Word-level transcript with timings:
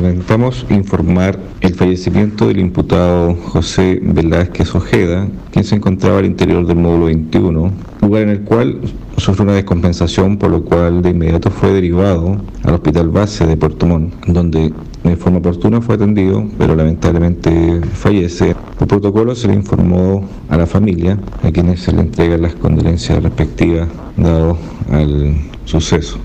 Lamentamos 0.00 0.64
informar 0.70 1.40
el 1.60 1.74
fallecimiento 1.74 2.46
del 2.46 2.60
imputado 2.60 3.34
José 3.34 3.98
Velázquez 4.00 4.72
Ojeda, 4.76 5.26
quien 5.50 5.64
se 5.64 5.74
encontraba 5.74 6.20
al 6.20 6.26
interior 6.26 6.64
del 6.68 6.76
módulo 6.76 7.06
21, 7.06 7.72
lugar 8.02 8.22
en 8.22 8.28
el 8.28 8.42
cual 8.42 8.78
sufrió 9.16 9.42
una 9.42 9.54
descompensación, 9.54 10.36
por 10.36 10.50
lo 10.50 10.62
cual 10.62 11.02
de 11.02 11.10
inmediato 11.10 11.50
fue 11.50 11.72
derivado 11.72 12.36
al 12.62 12.74
hospital 12.74 13.08
base 13.08 13.44
de 13.44 13.56
Puerto 13.56 13.86
Montt, 13.86 14.14
donde 14.28 14.72
de 15.02 15.16
forma 15.16 15.38
oportuna 15.38 15.80
fue 15.80 15.96
atendido, 15.96 16.46
pero 16.56 16.76
lamentablemente 16.76 17.80
fallece. 17.94 18.54
Por 18.78 18.86
protocolo 18.86 19.34
se 19.34 19.48
le 19.48 19.54
informó 19.54 20.24
a 20.48 20.56
la 20.56 20.66
familia, 20.66 21.18
a 21.42 21.50
quienes 21.50 21.80
se 21.80 21.92
le 21.92 22.02
entregan 22.02 22.42
las 22.42 22.54
condolencias 22.54 23.20
respectivas 23.20 23.88
dado 24.16 24.56
al 24.92 25.34
suceso. 25.64 26.18